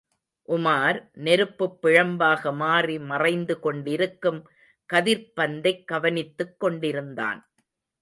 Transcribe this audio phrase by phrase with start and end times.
[0.47, 4.49] உமார், நெருப்புப் பிழம்பாக மாறி மறைந்து கொண்டிருக்கும்
[4.93, 7.41] கதிர்ப்பந்தைக் கவனித்துக் கொண்டிருந்தான்.